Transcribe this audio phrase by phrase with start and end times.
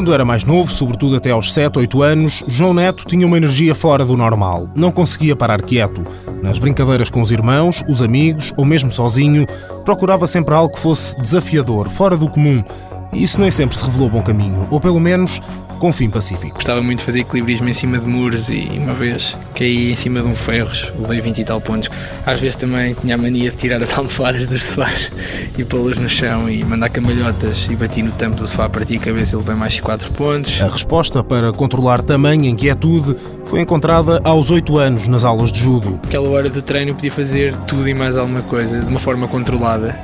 [0.00, 3.74] Quando era mais novo, sobretudo até aos 7, 8 anos, João Neto tinha uma energia
[3.74, 4.70] fora do normal.
[4.74, 6.02] Não conseguia parar quieto.
[6.42, 9.46] Nas brincadeiras com os irmãos, os amigos ou mesmo sozinho,
[9.84, 12.64] procurava sempre algo que fosse desafiador, fora do comum.
[13.12, 15.40] Isso nem sempre se revelou bom caminho, ou pelo menos
[15.80, 16.56] com fim pacífico.
[16.56, 20.20] Gostava muito de fazer equilibrismo em cima de muros e uma vez caí em cima
[20.20, 21.88] de um ferros, levei 20 e tal pontos.
[22.24, 25.10] Às vezes também tinha a mania de tirar as almofadas dos sofás
[25.58, 29.00] e pô-las no chão e mandar camalhotas e bati no tampo do sofá, parti a
[29.00, 30.60] cabeça e levei mais 4 pontos.
[30.60, 35.98] A resposta para controlar tamanha inquietude foi encontrada aos 8 anos nas aulas de judo.
[36.04, 39.98] Aquela hora do treino podia fazer tudo e mais alguma coisa de uma forma controlada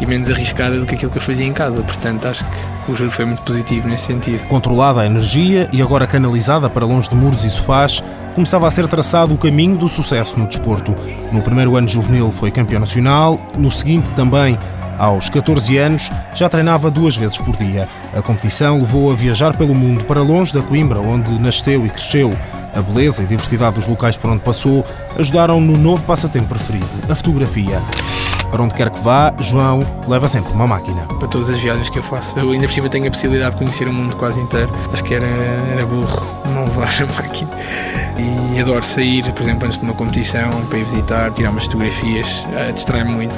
[0.00, 1.82] e menos arriscada do que aquilo que eu fazia em casa.
[1.82, 2.44] Portanto, acho
[2.84, 4.42] que o judo foi muito positivo nesse sentido.
[4.48, 8.02] Controlada a energia e agora canalizada para longe de muros e sofás,
[8.34, 10.94] começava a ser traçado o caminho do sucesso no desporto.
[11.30, 14.58] No primeiro ano juvenil foi campeão nacional, no seguinte também.
[14.98, 17.88] Aos 14 anos, já treinava duas vezes por dia.
[18.14, 22.30] A competição levou a viajar pelo mundo para longe da Coimbra, onde nasceu e cresceu.
[22.74, 24.84] A beleza e diversidade dos locais por onde passou
[25.18, 27.80] ajudaram no novo passatempo preferido, a fotografia.
[28.52, 31.06] Para onde quer que vá, João leva sempre uma máquina.
[31.18, 32.38] Para todas as viagens que eu faço.
[32.38, 34.70] Eu ainda por cima tenho a possibilidade de conhecer o mundo quase inteiro.
[34.92, 36.22] Acho que era, era burro
[36.52, 37.50] não levar a máquina.
[38.54, 42.44] E adoro sair, por exemplo, antes de uma competição, para ir visitar, tirar umas fotografias.
[42.52, 43.34] Eh, distrai-me muito.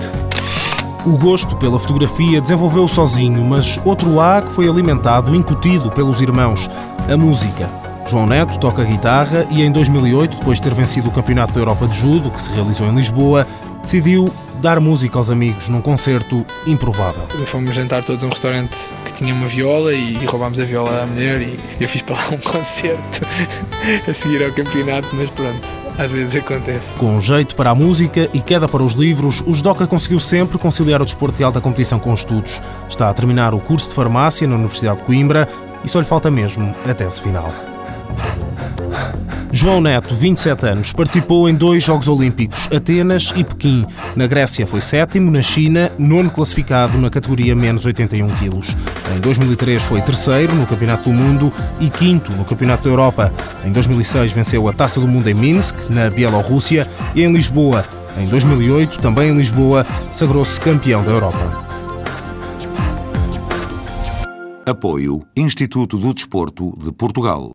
[1.07, 6.69] O gosto pela fotografia desenvolveu sozinho, mas outro há que foi alimentado, incutido pelos irmãos,
[7.09, 7.71] a música.
[8.09, 11.87] João Neto toca guitarra e em 2008, depois de ter vencido o Campeonato da Europa
[11.87, 13.47] de Judo, que se realizou em Lisboa,
[13.85, 17.23] decidiu dar música aos amigos num concerto improvável.
[17.47, 21.07] Fomos jantar todos a um restaurante que tinha uma viola e, roubámos a viola à
[21.07, 23.21] mulher e eu fiz para lá um concerto
[24.09, 25.69] a seguir ao campeonato, mas pronto,
[25.99, 26.89] às vezes acontece.
[26.99, 31.03] Com jeito para a música e queda para os livros, o Judoca conseguiu sempre conciliar
[31.03, 32.61] o desporto de alta competição com os estudos.
[32.89, 35.47] Está a terminar o curso de farmácia na Universidade de Coimbra
[35.85, 37.74] e só lhe falta mesmo a tese final.
[39.53, 43.87] João Neto, 27 anos, participou em dois Jogos Olímpicos, Atenas e Pequim.
[44.17, 48.77] Na Grécia foi sétimo, na China, nono classificado na categoria menos 81 quilos.
[49.15, 53.33] Em 2003 foi terceiro no Campeonato do Mundo e quinto no Campeonato da Europa.
[53.65, 57.85] Em 2006 venceu a Taça do Mundo em Minsk, na Bielorrússia, e em Lisboa.
[58.17, 61.65] Em 2008, também em Lisboa, sagrou-se campeão da Europa.
[64.67, 67.53] Apoio Instituto do Desporto de Portugal.